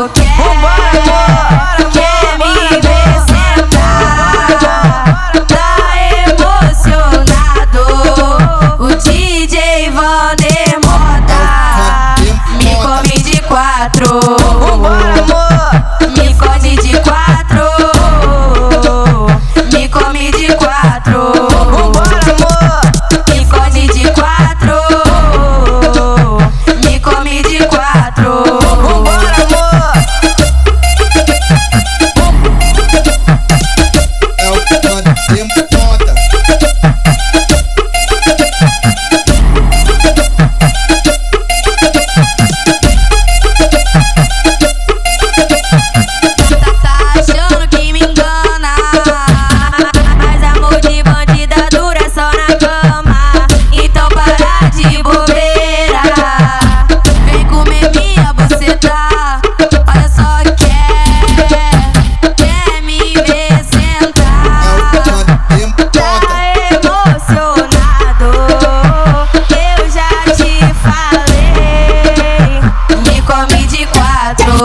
[0.00, 0.29] otro